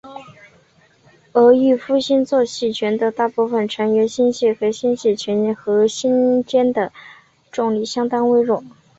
[1.31, 1.89] 而玉夫
[2.25, 6.91] 座星系群的大部分成员星系和星系群核心间的
[7.51, 8.63] 重力相当微弱。